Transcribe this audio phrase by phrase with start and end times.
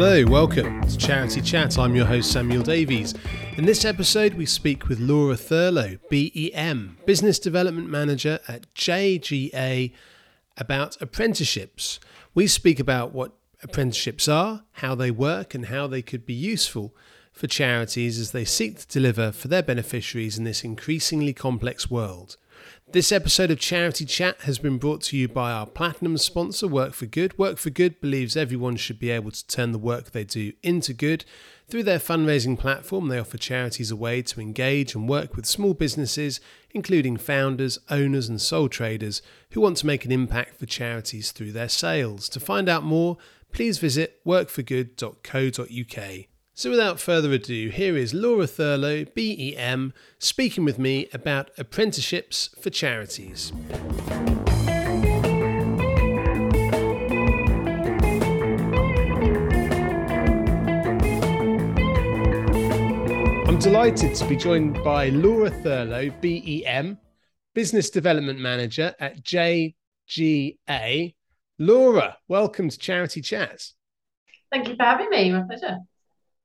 [0.00, 1.76] Hello, welcome to Charity Chat.
[1.76, 3.14] I'm your host, Samuel Davies.
[3.56, 9.92] In this episode, we speak with Laura Thurlow, BEM, Business Development Manager at JGA,
[10.56, 11.98] about apprenticeships.
[12.32, 16.94] We speak about what apprenticeships are, how they work, and how they could be useful
[17.32, 22.36] for charities as they seek to deliver for their beneficiaries in this increasingly complex world.
[22.90, 26.94] This episode of Charity Chat has been brought to you by our platinum sponsor, Work
[26.94, 27.36] for Good.
[27.36, 30.94] Work for Good believes everyone should be able to turn the work they do into
[30.94, 31.26] good.
[31.68, 35.74] Through their fundraising platform, they offer charities a way to engage and work with small
[35.74, 39.20] businesses, including founders, owners, and sole traders
[39.50, 42.26] who want to make an impact for charities through their sales.
[42.30, 43.18] To find out more,
[43.52, 46.26] please visit workforgood.co.uk.
[46.58, 52.68] So, without further ado, here is Laura Thurlow, BEM, speaking with me about apprenticeships for
[52.68, 53.52] charities.
[63.46, 66.98] I'm delighted to be joined by Laura Thurlow, BEM,
[67.54, 71.14] Business Development Manager at JGA.
[71.60, 73.74] Laura, welcome to Charity Chats.
[74.50, 75.30] Thank you for having me.
[75.30, 75.78] My pleasure.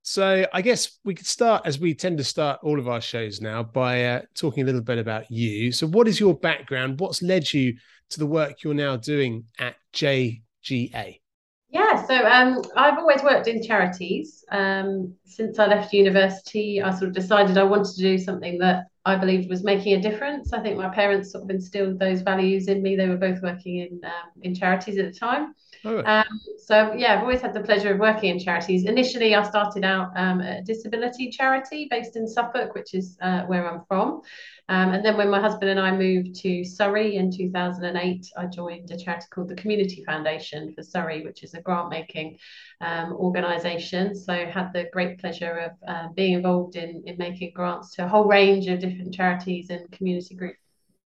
[0.03, 3.39] So I guess we could start as we tend to start all of our shows
[3.39, 5.71] now by uh, talking a little bit about you.
[5.71, 6.99] So what is your background?
[6.99, 7.77] What's led you
[8.09, 11.21] to the work you're now doing at JGA?
[11.69, 14.43] Yeah, so um, I've always worked in charities.
[14.51, 18.83] Um, since I left university, I sort of decided I wanted to do something that
[19.05, 20.51] I believed was making a difference.
[20.51, 22.95] I think my parents sort of instilled those values in me.
[22.95, 25.55] They were both working in um, in charities at the time.
[25.85, 26.01] Oh.
[26.05, 28.85] Um, so yeah, I've always had the pleasure of working in charities.
[28.85, 33.69] Initially, I started out um, a disability charity based in Suffolk, which is uh, where
[33.69, 34.21] I'm from.
[34.69, 38.91] Um, and then when my husband and I moved to Surrey in 2008, I joined
[38.91, 42.37] a charity called the Community Foundation for Surrey, which is a grant making
[42.79, 44.15] um, organisation.
[44.15, 48.05] So I had the great pleasure of uh, being involved in, in making grants to
[48.05, 50.59] a whole range of different charities and community groups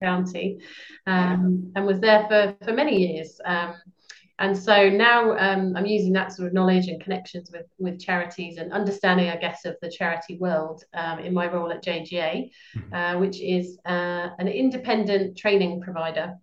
[0.01, 0.59] county
[1.07, 3.39] um, and was there for, for many years.
[3.45, 3.75] Um,
[4.39, 8.57] and so now um, I'm using that sort of knowledge and connections with with charities
[8.57, 12.93] and understanding, I guess, of the charity world um, in my role at JGA, mm-hmm.
[12.93, 16.35] uh, which is uh, an independent training provider.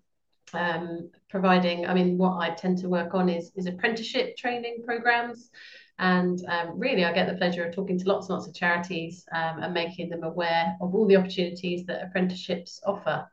[0.54, 5.50] Um, providing, I mean, what I tend to work on is is apprenticeship training programs,
[5.98, 9.26] and um, really I get the pleasure of talking to lots and lots of charities
[9.34, 13.26] um, and making them aware of all the opportunities that apprenticeships offer.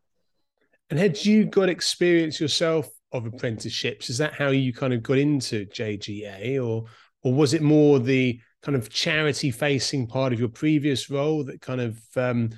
[0.89, 4.09] And had you got experience yourself of apprenticeships.
[4.09, 6.85] Is that how you kind of got into JGA, or
[7.23, 11.61] or was it more the kind of charity facing part of your previous role that
[11.61, 12.49] kind of um,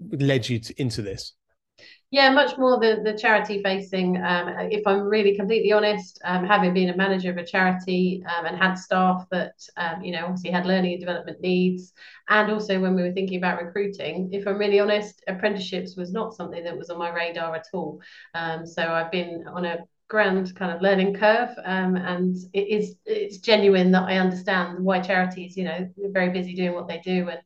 [0.00, 1.34] led you to, into this?
[2.10, 4.16] Yeah, much more the, the charity facing.
[4.16, 8.46] Um, if I'm really completely honest, um, having been a manager of a charity um,
[8.46, 11.92] and had staff that, um, you know, obviously had learning and development needs,
[12.30, 16.34] and also when we were thinking about recruiting, if I'm really honest, apprenticeships was not
[16.34, 18.00] something that was on my radar at all.
[18.34, 22.96] Um, so I've been on a grand kind of learning curve um, and it is
[23.04, 27.28] it's genuine that I understand why charities you know very busy doing what they do
[27.28, 27.40] and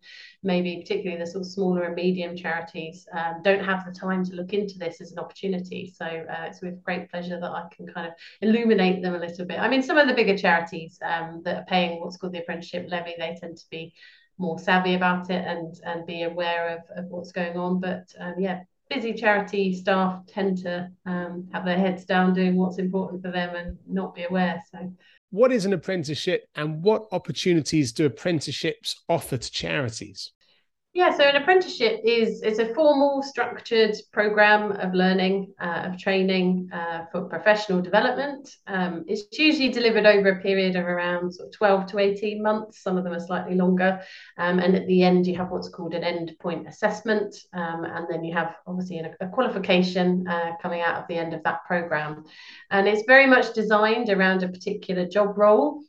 [0.45, 4.35] maybe particularly the sort of smaller and medium charities um, don't have the time to
[4.35, 5.93] look into this as an opportunity.
[5.97, 9.45] So uh, it's with great pleasure that I can kind of illuminate them a little
[9.45, 9.59] bit.
[9.59, 12.87] I mean some of the bigger charities um, that are paying what's called the apprenticeship
[12.89, 13.93] levy they tend to be
[14.39, 17.81] more savvy about it and and be aware of, of what's going on.
[17.81, 18.63] But um, yeah
[18.95, 23.55] busy charity staff tend to um, have their heads down doing what's important for them
[23.55, 24.63] and not be aware.
[24.71, 24.93] So,
[25.31, 30.33] what is an apprenticeship and what opportunities do apprenticeships offer to charities?
[30.95, 36.69] Yeah, so an apprenticeship is is a formal, structured program of learning, uh, of training
[36.71, 38.57] uh, for professional development.
[38.67, 42.83] Um, it's usually delivered over a period of around sort of 12 to 18 months.
[42.83, 44.03] Some of them are slightly longer.
[44.37, 47.37] Um, and at the end, you have what's called an end point assessment.
[47.55, 51.33] Um, and then you have obviously a, a qualification uh, coming out of the end
[51.33, 52.27] of that program.
[52.71, 55.85] And it's very much designed around a particular job role.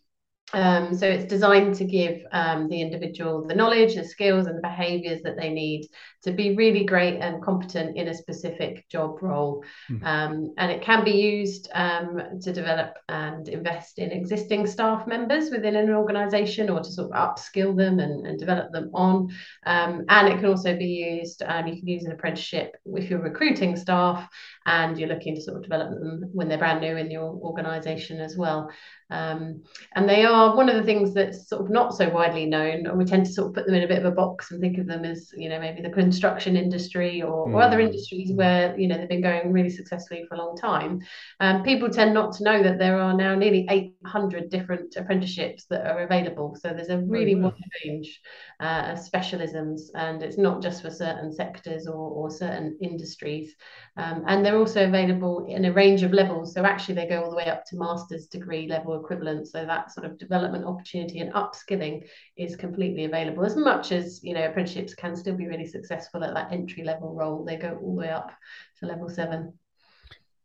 [0.53, 4.61] Um, so it's designed to give um, the individual the knowledge, the skills, and the
[4.61, 5.87] behaviours that they need
[6.23, 9.63] to be really great and competent in a specific job role.
[9.89, 10.05] Mm.
[10.05, 15.49] Um, and it can be used um, to develop and invest in existing staff members
[15.49, 19.29] within an organisation or to sort of upskill them and, and develop them on.
[19.65, 23.19] Um, and it can also be used, um, you can use an apprenticeship if you're
[23.19, 24.29] recruiting staff
[24.65, 28.19] and you're looking to sort of develop them when they're brand new in your organisation
[28.19, 28.69] as well.
[29.09, 29.63] Um,
[29.95, 32.97] and they are one of the things that's sort of not so widely known, and
[32.97, 34.79] we tend to sort of put them in a bit of a box and think
[34.79, 37.53] of them as, you know, maybe the construction industry or, mm.
[37.53, 40.99] or other industries where, you know, they've been going really successfully for a long time.
[41.39, 45.85] Um, people tend not to know that there are now nearly 800 different apprenticeships that
[45.85, 46.57] are available.
[46.59, 47.43] So there's a really oh, wow.
[47.49, 48.19] wide range
[48.59, 53.55] uh, of specialisms, and it's not just for certain sectors or, or certain industries.
[53.97, 56.53] Um, and they're also available in a range of levels.
[56.53, 59.47] So actually, they go all the way up to master's degree level equivalent.
[59.47, 62.07] So that sort of development opportunity and upskilling
[62.37, 63.45] is completely available.
[63.45, 67.15] As much as you know, apprenticeships can still be really successful at that entry level
[67.15, 67.43] role.
[67.43, 68.31] They go all the way up
[68.79, 69.53] to level seven.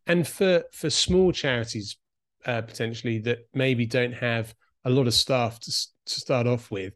[0.07, 1.99] And for for small charities,
[2.47, 4.55] uh, potentially that maybe don't have
[4.87, 6.95] a lot of staff to, to start off with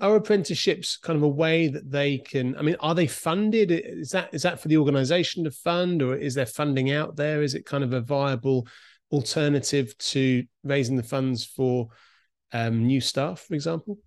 [0.00, 3.70] are apprenticeships kind of a way that they can i mean are they funded?
[3.70, 7.42] Is that is that for the organization to fund or is there funding out there?
[7.42, 8.66] Is it kind of a viable
[9.10, 11.88] alternative to raising the funds for
[12.52, 13.98] um, new staff for example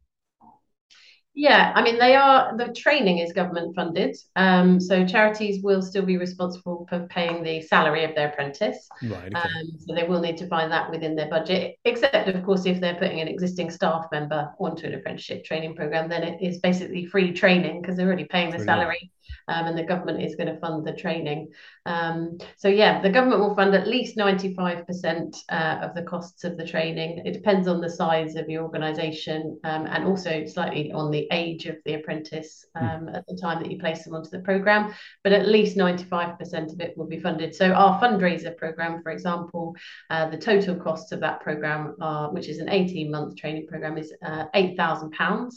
[1.36, 4.18] yeah, I mean, they are, the training is government funded.
[4.36, 8.90] Um, so charities will still be responsible for paying the salary of their apprentice.
[9.04, 9.34] Right.
[9.34, 9.36] Okay.
[9.36, 12.81] Um, so they will need to find that within their budget, except, of course, if
[12.81, 17.06] they're putting an existing staff member onto an apprenticeship training program, then it is basically
[17.06, 18.80] free training because they're already paying the Brilliant.
[18.81, 19.12] salary
[19.48, 21.50] um, and the government is going to fund the training.
[21.86, 26.58] Um, so yeah, the government will fund at least 95% uh, of the costs of
[26.58, 27.24] the training.
[27.26, 31.66] It depends on the size of your organisation um, and also slightly on the age
[31.66, 33.16] of the apprentice mm.
[33.16, 34.94] at the time that you place them onto the programme,
[35.24, 37.56] but at least 95% of it will be funded.
[37.56, 39.76] So our fundraiser programme, for example,
[40.10, 44.14] uh, the total costs of that programme, are, which is an 18-month training programme, is
[44.24, 45.52] uh, £8,000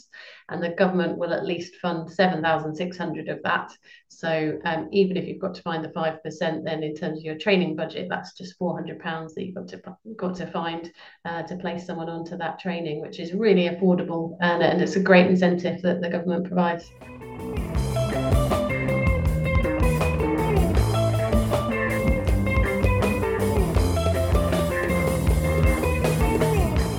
[0.49, 3.62] and the government will at least fund 7,600 of that.
[4.07, 7.37] So um, even if you've got to find the 5%, then in terms of your
[7.37, 9.81] training budget, that's just 400 pounds that you've got to
[10.15, 10.91] got to find
[11.25, 14.99] uh, to place someone onto that training, which is really affordable and, and it's a
[14.99, 16.91] great incentive that the government provides.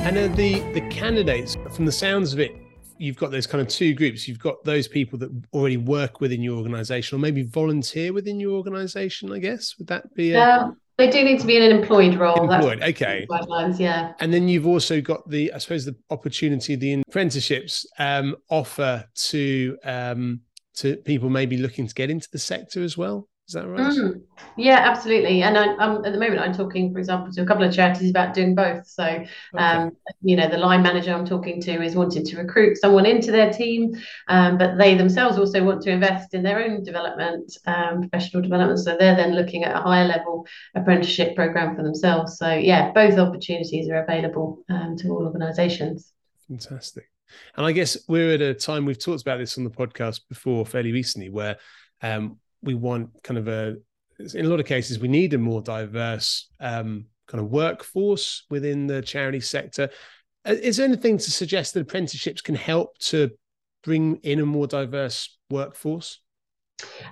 [0.06, 2.63] And the the candidates, from the sounds of it,
[3.04, 4.26] you've got those kind of two groups.
[4.26, 8.52] You've got those people that already work within your organization or maybe volunteer within your
[8.52, 9.74] organization, I guess.
[9.78, 10.40] Would that be a...
[10.40, 12.50] um, they do need to be in an employed role.
[12.50, 13.26] Employed, okay.
[13.28, 14.12] Guidelines, yeah.
[14.20, 19.76] And then you've also got the, I suppose, the opportunity the apprenticeships um, offer to
[19.84, 20.40] um,
[20.76, 23.28] to people maybe looking to get into the sector as well.
[23.46, 23.80] Is that right?
[23.80, 24.22] Mm,
[24.56, 25.42] yeah, absolutely.
[25.42, 28.08] And I, am at the moment, I'm talking, for example, to a couple of charities
[28.08, 28.86] about doing both.
[28.86, 29.28] So, okay.
[29.58, 29.92] um,
[30.22, 33.52] you know, the line manager I'm talking to is wanting to recruit someone into their
[33.52, 33.94] team,
[34.28, 38.78] um, but they themselves also want to invest in their own development, um, professional development.
[38.78, 42.38] So they're then looking at a higher level apprenticeship program for themselves.
[42.38, 46.14] So, yeah, both opportunities are available um, to all organisations.
[46.48, 47.10] Fantastic.
[47.56, 50.64] And I guess we're at a time we've talked about this on the podcast before,
[50.64, 51.58] fairly recently, where
[52.02, 53.76] um, we want kind of a
[54.18, 58.86] in a lot of cases we need a more diverse um, kind of workforce within
[58.86, 59.90] the charity sector.
[60.46, 63.30] Uh, is there anything to suggest that apprenticeships can help to
[63.82, 66.20] bring in a more diverse workforce?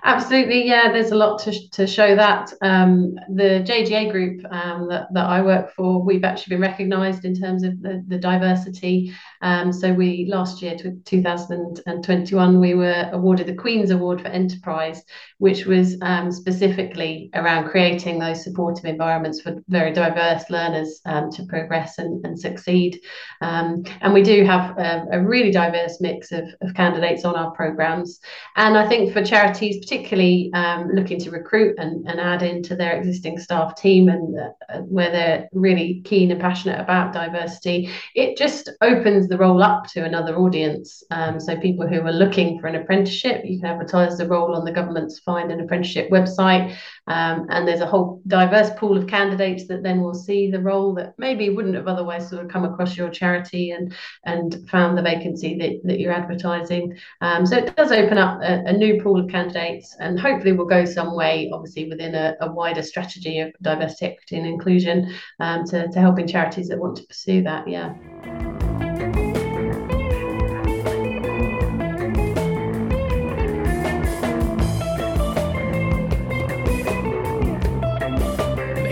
[0.03, 0.91] Absolutely, yeah.
[0.91, 2.51] There's a lot to, to show that.
[2.61, 7.33] Um, the JGA group um, that, that I work for, we've actually been recognised in
[7.39, 9.13] terms of the, the diversity.
[9.41, 15.03] Um, so we last year, 2021, we were awarded the Queen's Award for Enterprise,
[15.37, 21.45] which was um, specifically around creating those supportive environments for very diverse learners um, to
[21.45, 22.99] progress and, and succeed.
[23.39, 27.51] Um, and we do have a, a really diverse mix of, of candidates on our
[27.51, 28.19] programmes.
[28.57, 32.75] And I think for charities charities, particularly um, looking to recruit and, and add into
[32.75, 38.37] their existing staff team and uh, where they're really keen and passionate about diversity, it
[38.37, 41.03] just opens the role up to another audience.
[41.11, 44.65] Um, so people who are looking for an apprenticeship, you can advertise the role on
[44.65, 46.75] the government's Find an Apprenticeship website.
[47.07, 50.93] Um, and there's a whole diverse pool of candidates that then will see the role
[50.95, 53.93] that maybe wouldn't have otherwise sort of come across your charity and,
[54.25, 56.97] and found the vacancy that, that you're advertising.
[57.21, 60.53] Um, so it does open up a, a new pool of candidates candidates and hopefully
[60.53, 65.13] we'll go some way, obviously, within a, a wider strategy of diversity, equity, and inclusion
[65.39, 67.67] um, to, to helping charities that want to pursue that.
[67.67, 67.93] Yeah.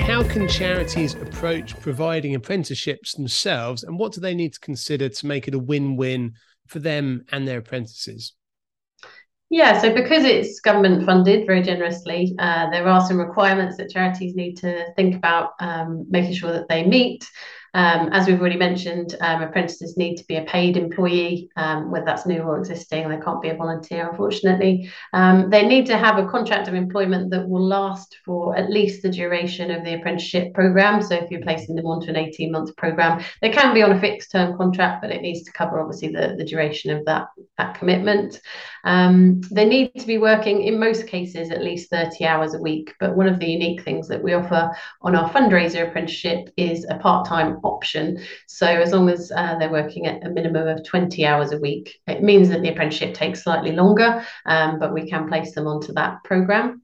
[0.01, 5.25] how can charities approach providing apprenticeships themselves and what do they need to consider to
[5.25, 6.34] make it a win-win
[6.67, 8.34] for them and their apprentices
[9.51, 14.34] yeah, so because it's government funded very generously, uh, there are some requirements that charities
[14.34, 17.29] need to think about um, making sure that they meet.
[17.74, 22.06] Um, as we've already mentioned, um, apprentices need to be a paid employee, um, whether
[22.06, 23.08] that's new or existing.
[23.08, 24.92] They can't be a volunteer, unfortunately.
[25.13, 29.04] Um, they need to have a contract of employment that will last for at least
[29.04, 31.01] the duration of the apprenticeship programme.
[31.01, 34.00] So if you're placing them onto an 18 month programme, they can be on a
[34.00, 37.75] fixed term contract, but it needs to cover obviously the, the duration of that, that
[37.75, 38.42] commitment.
[38.84, 42.94] Um, they need to be working in most cases at least 30 hours a week.
[43.00, 46.98] But one of the unique things that we offer on our fundraiser apprenticeship is a
[46.98, 48.22] part time option.
[48.48, 52.00] So as long as uh, they're working at a minimum of 20 hours a week,
[52.08, 55.94] it means that the apprenticeship takes slightly longer, um, but we can place them onto
[55.94, 56.82] that program.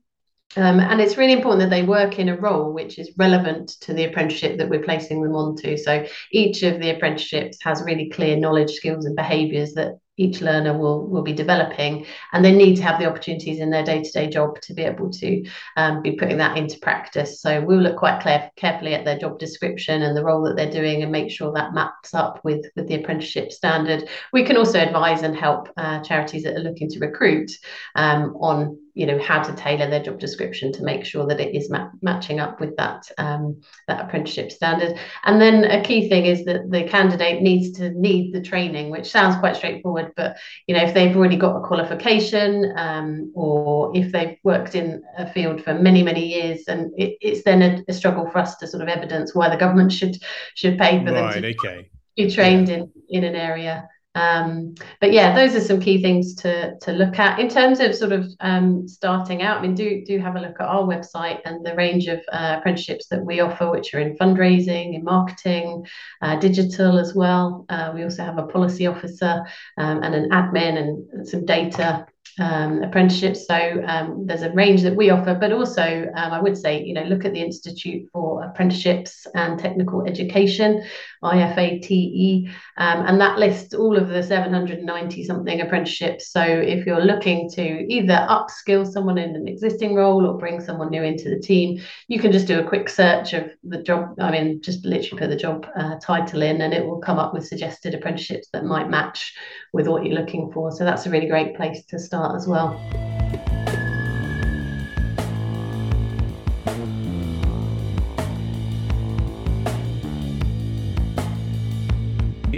[0.55, 3.93] Um, and it's really important that they work in a role which is relevant to
[3.93, 5.75] the apprenticeship that we're placing them onto.
[5.75, 10.77] So each of the apprenticeships has really clear knowledge, skills, and behaviours that each learner
[10.77, 14.59] will will be developing and they need to have the opportunities in their day-to-day job
[14.61, 15.45] to be able to
[15.77, 17.41] um, be putting that into practice.
[17.41, 20.71] So we'll look quite clear, carefully at their job description and the role that they're
[20.71, 24.09] doing and make sure that maps up with with the apprenticeship standard.
[24.33, 27.51] We can also advise and help uh, charities that are looking to recruit
[27.95, 31.55] um, on you know how to tailor their job description to make sure that it
[31.55, 36.25] is ma- matching up with that um, that apprenticeship standard and then a key thing
[36.25, 40.35] is that the candidate needs to need the training which sounds quite straightforward but
[40.65, 45.31] you know if they've already got a qualification um, or if they've worked in a
[45.31, 48.65] field for many many years and it, it's then a, a, struggle for us to
[48.65, 50.17] sort of evidence why the government should
[50.55, 51.89] should pay for right, them to okay.
[52.15, 52.77] be trained yeah.
[52.77, 57.19] in in an area um, but yeah, those are some key things to to look
[57.19, 59.59] at in terms of sort of um, starting out.
[59.59, 62.55] I mean, do do have a look at our website and the range of uh,
[62.57, 65.85] apprenticeships that we offer, which are in fundraising, in marketing,
[66.23, 67.65] uh, digital as well.
[67.69, 69.45] Uh, we also have a policy officer
[69.77, 72.07] um, and an admin and some data
[72.39, 73.47] um, apprenticeships.
[73.47, 76.93] So um, there's a range that we offer, but also um, I would say, you
[76.93, 80.83] know, look at the Institute for Apprenticeships and Technical Education,
[81.23, 86.31] IFATE, um, and that lists all of the 790 something apprenticeships.
[86.31, 90.89] So if you're looking to either upskill someone in an existing role or bring someone
[90.91, 94.15] new into the team, you can just do a quick search of the job.
[94.19, 97.33] I mean, just literally put the job uh, title in, and it will come up
[97.33, 99.33] with suggested apprenticeships that might match
[99.73, 100.71] with what you're looking for.
[100.71, 102.79] So that's a really great place to start as well.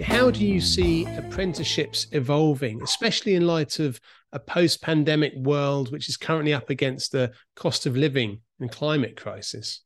[0.04, 4.00] How do you see apprenticeships evolving, especially in light of
[4.32, 9.16] a post pandemic world which is currently up against the cost of living and climate
[9.16, 9.82] crisis?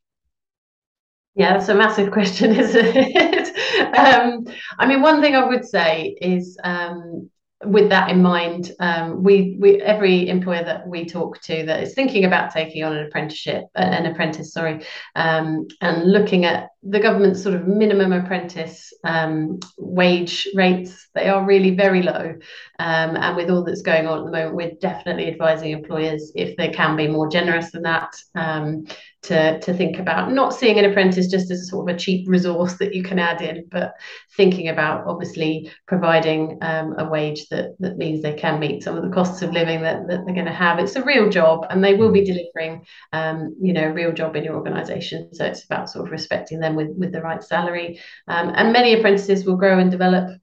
[1.35, 3.97] Yeah, that's a massive question, isn't it?
[3.97, 4.45] um,
[4.79, 7.29] I mean, one thing I would say is um,
[7.65, 11.93] with that in mind, um, we we every employer that we talk to that is
[11.93, 17.41] thinking about taking on an apprenticeship, an apprentice, sorry, um, and looking at the government's
[17.41, 22.35] sort of minimum apprentice um, wage rates, they are really very low.
[22.79, 26.57] Um, and with all that's going on at the moment, we're definitely advising employers if
[26.57, 28.85] they can be more generous than that um,
[29.23, 32.27] to, to think about not seeing an apprentice just as a sort of a cheap
[32.27, 33.93] resource that you can add in, but
[34.35, 39.03] thinking about obviously providing um, a wage that, that means they can meet some of
[39.03, 40.79] the costs of living that, that they're going to have.
[40.79, 44.35] It's a real job and they will be delivering, um, you know, a real job
[44.35, 45.33] in your organisation.
[45.33, 47.99] So it's about sort of respecting them with, with the right salary.
[48.27, 50.39] Um, and many apprentices will grow and develop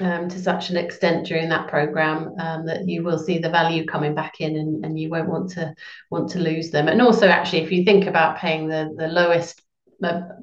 [0.00, 3.86] um, to such an extent during that program um, that you will see the value
[3.86, 5.74] coming back in and, and you won't want to
[6.10, 9.62] want to lose them and also actually if you think about paying the the lowest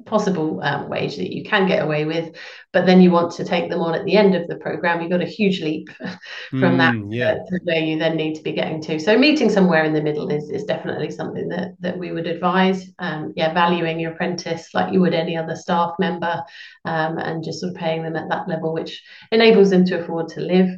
[0.06, 2.34] possible um, wage that you can get away with,
[2.72, 5.10] but then you want to take them on at the end of the program, you've
[5.10, 5.88] got a huge leap
[6.50, 7.34] from mm, that yeah.
[7.34, 8.98] to where you then need to be getting to.
[8.98, 12.90] So meeting somewhere in the middle is, is definitely something that, that we would advise.
[12.98, 16.42] Um, yeah, valuing your apprentice like you would any other staff member
[16.84, 19.02] um, and just sort of paying them at that level, which
[19.32, 20.70] enables them to afford to live.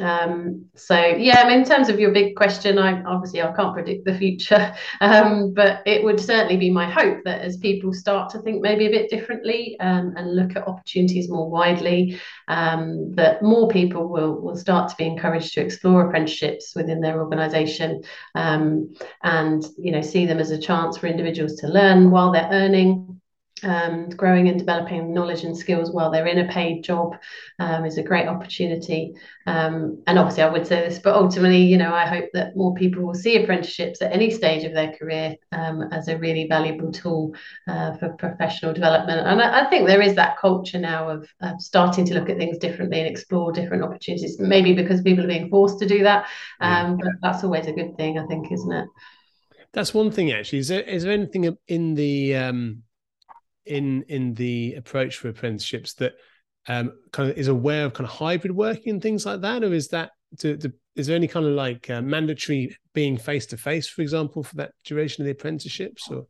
[0.00, 3.74] Um, so yeah, I mean, in terms of your big question, I obviously I can't
[3.74, 8.30] predict the future, um, but it would certainly be my hope that as people start
[8.30, 13.42] to think maybe a bit differently um, and look at opportunities more widely, um, that
[13.42, 18.02] more people will will start to be encouraged to explore apprenticeships within their organisation,
[18.34, 22.48] um, and you know see them as a chance for individuals to learn while they're
[22.50, 23.20] earning
[23.66, 27.18] um, growing and developing knowledge and skills while they're in a paid job
[27.58, 29.14] um, is a great opportunity.
[29.46, 32.74] Um, and obviously, I would say this, but ultimately, you know, I hope that more
[32.74, 36.92] people will see apprenticeships at any stage of their career um, as a really valuable
[36.92, 37.34] tool
[37.66, 39.26] uh, for professional development.
[39.26, 42.36] And I, I, think there is that culture now of, of, starting to look at
[42.36, 46.26] things differently and explore different opportunities, maybe because people are being forced to do that.
[46.60, 48.88] Um, but that's always a good thing, I think, isn't it?
[49.72, 50.60] That's one thing, actually.
[50.60, 52.82] Is there, is there anything in the um,
[53.66, 56.14] in in the approach for apprenticeships that
[56.68, 59.72] um, kind of is aware of kind of hybrid working and things like that, or
[59.72, 63.56] is that to, to is there any kind of like uh, mandatory being face to
[63.56, 66.10] face, for example, for that duration of the apprenticeships?
[66.10, 66.26] Or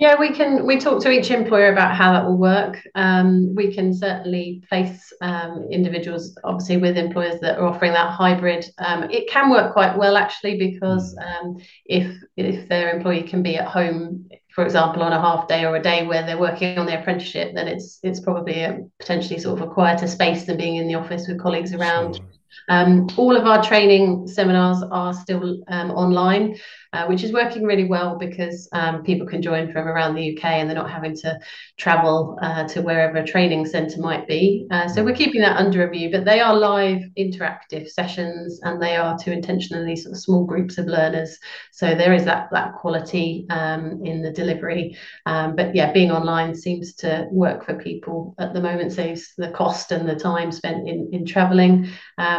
[0.00, 0.66] yeah, we can.
[0.66, 2.78] We talk to each employer about how that will work.
[2.94, 8.64] Um, we can certainly place um, individuals, obviously, with employers that are offering that hybrid.
[8.78, 11.48] Um, it can work quite well, actually, because hmm.
[11.48, 15.64] um, if if their employee can be at home, for example, on a half day
[15.64, 19.38] or a day where they're working on their apprenticeship, then it's it's probably a potentially
[19.38, 22.16] sort of a quieter space than being in the office with colleagues around.
[22.16, 22.26] Sure.
[22.68, 26.56] Um, all of our training seminars are still um, online,
[26.92, 30.44] uh, which is working really well because um, people can join from around the UK
[30.44, 31.38] and they're not having to
[31.76, 34.66] travel uh, to wherever a training centre might be.
[34.70, 38.96] Uh, so we're keeping that under review, but they are live interactive sessions and they
[38.96, 41.38] are to intentionally sort of small groups of learners.
[41.70, 44.96] So there is that that quality um, in the delivery.
[45.26, 49.50] Um, but yeah, being online seems to work for people at the moment, saves the
[49.50, 51.88] cost and the time spent in, in travelling.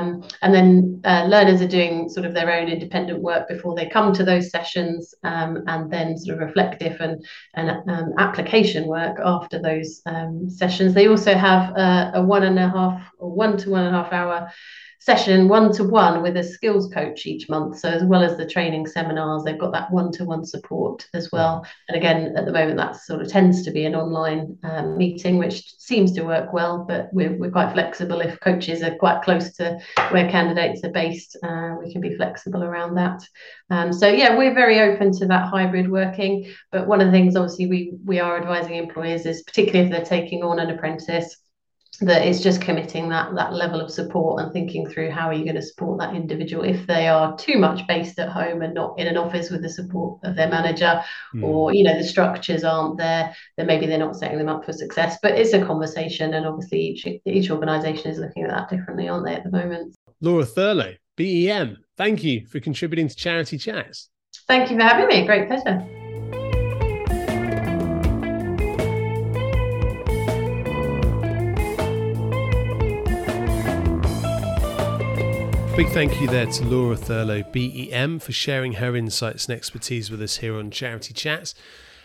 [0.02, 3.88] Um, and then uh, learners are doing sort of their own independent work before they
[3.88, 9.18] come to those sessions um, and then sort of reflective and, and um, application work
[9.24, 10.94] after those um, sessions.
[10.94, 14.04] They also have a, a one and a half or one to one and a
[14.04, 14.52] half hour
[15.02, 17.80] session one to one with a skills coach each month.
[17.80, 21.32] So as well as the training seminars, they've got that one to one support as
[21.32, 21.66] well.
[21.90, 25.40] And again, at the moment, that sort of tends to be an online um, meeting,
[25.40, 26.86] which seems to work well.
[26.88, 28.22] But we're we're quite flexible.
[28.22, 29.80] If coaches are quite close to
[30.12, 33.24] where candidates are based, uh, we can be flexible around that.
[33.72, 36.54] Um, so yeah, we're very open to that hybrid working.
[36.72, 40.20] But one of the things, obviously, we we are advising employers is particularly if they're
[40.20, 41.38] taking on an apprentice
[42.02, 45.44] that it's just committing that that level of support and thinking through how are you
[45.44, 48.98] going to support that individual if they are too much based at home and not
[48.98, 51.02] in an office with the support of their manager
[51.36, 51.44] mm.
[51.44, 54.74] or you know the structures aren't there then maybe they're not setting them up for
[54.74, 55.18] success.
[55.22, 59.26] But it's a conversation and obviously each each organization is looking at that differently aren't
[59.26, 59.96] they at the moment?
[60.22, 64.10] Laura thurlow bem thank you for contributing to charity chats.
[64.48, 65.26] Thank you for having me.
[65.26, 66.01] Great pleasure
[75.78, 80.22] Big thank you there to Laura Thurlow, BEM, for sharing her insights and expertise with
[80.22, 81.56] us here on Charity Chats.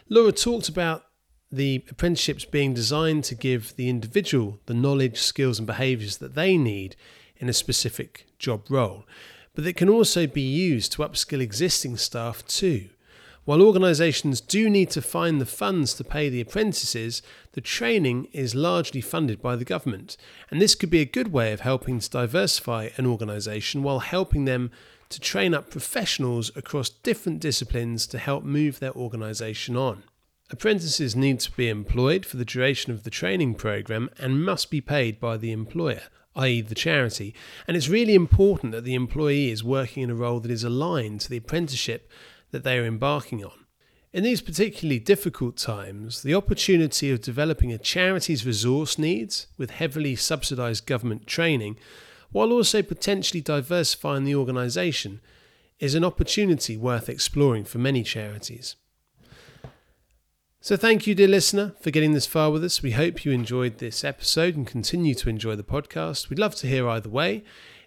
[0.09, 1.05] Laura talked about
[1.51, 6.57] the apprenticeships being designed to give the individual the knowledge, skills, and behaviours that they
[6.57, 6.95] need
[7.39, 9.05] in a specific job role,
[9.55, 12.89] but that can also be used to upskill existing staff too.
[13.45, 17.21] While organisations do need to find the funds to pay the apprentices,
[17.57, 20.19] the training is largely funded by the government,
[20.51, 24.45] and this could be a good way of helping to diversify an organisation while helping
[24.45, 24.71] them
[25.09, 30.03] to train up professionals across different disciplines to help move their organisation on.
[30.51, 34.83] Apprentices need to be employed for the duration of the training programme and must be
[34.83, 36.03] paid by the employer,
[36.37, 37.35] i.e., the charity,
[37.66, 41.23] and it's really important that the employee is working in a role that is aligned
[41.23, 42.11] to the apprenticeship
[42.51, 43.66] that they are embarking on.
[44.12, 50.16] In these particularly difficult times, the opportunity of developing a charity's resource needs with heavily
[50.16, 51.77] subsidised government training,
[52.31, 55.21] while also potentially diversifying the organisation,
[55.79, 58.77] is an opportunity worth exploring for many charities.
[60.61, 62.83] So, thank you, dear listener, for getting this far with us.
[62.83, 66.29] We hope you enjoyed this episode and continue to enjoy the podcast.
[66.29, 67.45] We'd love to hear either way.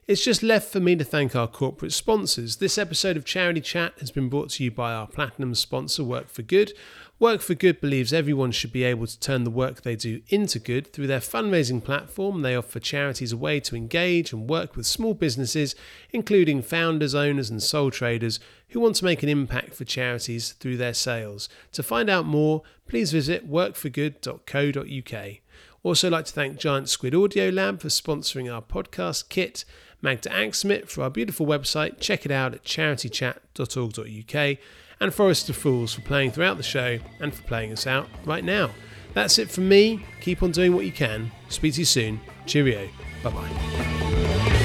[0.10, 2.56] It's just left for me to thank our corporate sponsors.
[2.56, 6.30] This episode of Charity Chat has been brought to you by our platinum sponsor, Work
[6.30, 6.74] for Good.
[7.20, 10.58] Work for Good believes everyone should be able to turn the work they do into
[10.58, 10.92] good.
[10.92, 15.14] Through their fundraising platform, they offer charities a way to engage and work with small
[15.14, 15.76] businesses,
[16.10, 20.78] including founders, owners, and sole traders who want to make an impact for charities through
[20.78, 21.50] their sales.
[21.74, 25.38] To find out more, please visit workforgood.co.uk.
[25.84, 29.64] Also, like to thank Giant Squid Audio Lab for sponsoring our podcast kit.
[30.02, 32.00] Magda Axmit for our beautiful website.
[32.00, 34.58] Check it out at charitychat.org.uk.
[35.02, 38.44] And Forest of Fools for playing throughout the show and for playing us out right
[38.44, 38.72] now.
[39.14, 40.06] That's it from me.
[40.22, 41.32] Keep on doing what you can.
[41.48, 42.20] Speak to you soon.
[42.46, 42.90] Cheerio.
[43.24, 44.56] Bye bye.